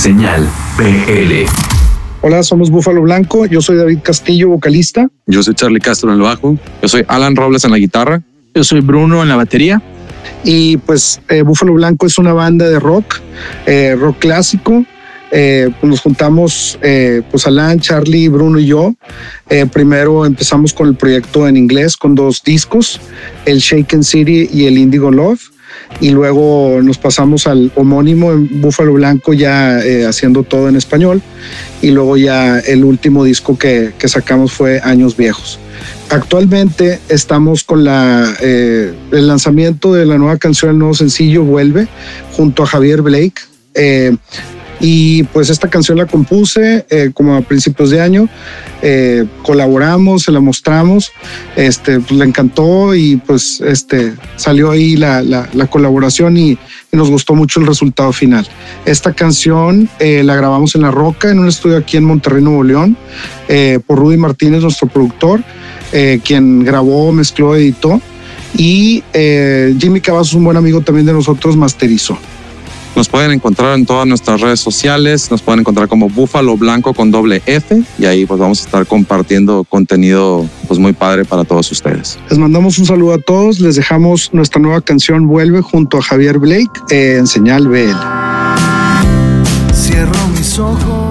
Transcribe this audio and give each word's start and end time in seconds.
Señal 0.00 0.48
BL. 0.78 1.44
Hola, 2.22 2.42
somos 2.42 2.70
Búfalo 2.70 3.02
Blanco. 3.02 3.44
Yo 3.44 3.60
soy 3.60 3.76
David 3.76 3.98
Castillo, 4.02 4.48
vocalista. 4.48 5.10
Yo 5.26 5.42
soy 5.42 5.52
Charlie 5.54 5.78
Castro 5.78 6.08
en 6.08 6.16
el 6.16 6.22
bajo. 6.22 6.56
Yo 6.80 6.88
soy 6.88 7.04
Alan 7.06 7.36
Robles 7.36 7.66
en 7.66 7.70
la 7.70 7.76
guitarra. 7.76 8.22
Yo 8.54 8.64
soy 8.64 8.80
Bruno 8.80 9.22
en 9.22 9.28
la 9.28 9.36
batería. 9.36 9.82
Y 10.42 10.78
pues 10.78 11.20
eh, 11.28 11.42
Búfalo 11.42 11.74
Blanco 11.74 12.06
es 12.06 12.16
una 12.16 12.32
banda 12.32 12.66
de 12.66 12.80
rock, 12.80 13.20
eh, 13.66 13.94
rock 13.94 14.20
clásico. 14.20 14.86
Eh, 15.30 15.68
pues 15.80 15.90
nos 15.90 16.00
juntamos, 16.00 16.78
eh, 16.82 17.22
pues 17.30 17.46
Alan, 17.46 17.78
Charlie, 17.80 18.28
Bruno 18.28 18.58
y 18.58 18.66
yo. 18.66 18.94
Eh, 19.48 19.66
primero 19.66 20.26
empezamos 20.26 20.72
con 20.72 20.88
el 20.88 20.96
proyecto 20.96 21.46
en 21.46 21.56
inglés 21.56 21.96
con 21.96 22.14
dos 22.14 22.42
discos, 22.44 23.00
el 23.46 23.58
Shaken 23.58 24.02
City 24.02 24.48
y 24.52 24.66
el 24.66 24.78
Indigo 24.78 25.10
Love. 25.10 25.40
Y 26.00 26.10
luego 26.10 26.80
nos 26.82 26.98
pasamos 26.98 27.46
al 27.46 27.70
homónimo 27.74 28.32
en 28.32 28.60
Búfalo 28.60 28.92
Blanco 28.94 29.32
ya 29.32 29.80
eh, 29.80 30.06
haciendo 30.06 30.42
todo 30.42 30.68
en 30.68 30.76
español. 30.76 31.20
Y 31.82 31.90
luego 31.90 32.16
ya 32.16 32.58
el 32.58 32.84
último 32.84 33.24
disco 33.24 33.58
que, 33.58 33.92
que 33.98 34.08
sacamos 34.08 34.52
fue 34.52 34.80
Años 34.82 35.16
Viejos. 35.16 35.58
Actualmente 36.10 36.98
estamos 37.08 37.62
con 37.64 37.84
la, 37.84 38.34
eh, 38.40 38.92
el 39.12 39.26
lanzamiento 39.28 39.94
de 39.94 40.06
la 40.06 40.18
nueva 40.18 40.38
canción, 40.38 40.72
el 40.72 40.78
nuevo 40.78 40.94
sencillo 40.94 41.44
Vuelve, 41.44 41.86
junto 42.32 42.62
a 42.64 42.66
Javier 42.66 43.02
Blake. 43.02 43.40
Eh, 43.74 44.16
y 44.80 45.24
pues 45.24 45.50
esta 45.50 45.68
canción 45.68 45.98
la 45.98 46.06
compuse 46.06 46.86
eh, 46.88 47.10
como 47.12 47.36
a 47.36 47.42
principios 47.42 47.90
de 47.90 48.00
año. 48.00 48.28
Eh, 48.82 49.26
colaboramos, 49.42 50.22
se 50.22 50.32
la 50.32 50.40
mostramos, 50.40 51.12
este, 51.54 52.00
pues 52.00 52.12
le 52.12 52.24
encantó 52.24 52.94
y 52.94 53.16
pues 53.16 53.60
este, 53.60 54.14
salió 54.36 54.70
ahí 54.70 54.96
la, 54.96 55.22
la, 55.22 55.48
la 55.52 55.66
colaboración 55.66 56.36
y, 56.36 56.58
nos 56.92 57.08
gustó 57.08 57.36
mucho 57.36 57.60
el 57.60 57.68
resultado 57.68 58.12
final. 58.12 58.48
Esta 58.84 59.12
canción 59.12 59.88
eh, 60.00 60.24
la 60.24 60.34
grabamos 60.34 60.74
en 60.74 60.82
La 60.82 60.90
Roca, 60.90 61.30
en 61.30 61.38
un 61.38 61.46
estudio 61.46 61.76
aquí 61.76 61.96
en 61.96 62.02
Monterrey, 62.02 62.42
Nuevo 62.42 62.64
León, 62.64 62.96
por 63.86 63.96
Rudy 63.96 64.16
Martínez, 64.16 64.62
nuestro 64.62 64.88
productor, 64.88 65.40
quien 66.24 66.64
grabó, 66.64 67.12
mezcló, 67.12 67.54
editó. 67.54 68.00
Y 68.56 69.04
Jimmy 69.12 70.00
Cavazos, 70.00 70.34
un 70.34 70.42
buen 70.42 70.56
amigo 70.56 70.80
también 70.80 71.06
de 71.06 71.12
nosotros, 71.12 71.56
masterizó. 71.56 72.18
Nos 73.00 73.08
pueden 73.08 73.30
encontrar 73.30 73.78
en 73.78 73.86
todas 73.86 74.06
nuestras 74.06 74.42
redes 74.42 74.60
sociales, 74.60 75.30
nos 75.30 75.40
pueden 75.40 75.60
encontrar 75.60 75.88
como 75.88 76.10
Búfalo 76.10 76.58
Blanco 76.58 76.92
con 76.92 77.10
doble 77.10 77.40
F 77.46 77.82
y 77.98 78.04
ahí 78.04 78.26
pues 78.26 78.38
vamos 78.38 78.60
a 78.60 78.64
estar 78.66 78.86
compartiendo 78.86 79.64
contenido 79.64 80.46
pues 80.68 80.78
muy 80.78 80.92
padre 80.92 81.24
para 81.24 81.44
todos 81.44 81.72
ustedes. 81.72 82.18
Les 82.28 82.38
mandamos 82.38 82.78
un 82.78 82.84
saludo 82.84 83.14
a 83.14 83.18
todos, 83.18 83.58
les 83.58 83.76
dejamos 83.76 84.34
nuestra 84.34 84.60
nueva 84.60 84.82
canción 84.82 85.26
Vuelve 85.28 85.62
junto 85.62 85.96
a 85.96 86.02
Javier 86.02 86.38
Blake 86.38 86.68
en 86.90 87.26
Señal 87.26 87.68
BL. 87.68 87.96
Cierro 89.72 90.28
mis 90.36 90.58
ojos 90.58 91.09